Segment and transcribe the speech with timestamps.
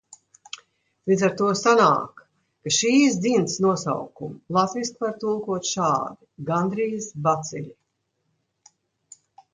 [1.09, 2.23] "Līdz ar to sanāk,
[2.67, 6.19] ka šīs ģints nosaukumu latviski var tulkot šādi:
[6.51, 7.71] "gandrīz baciļi"."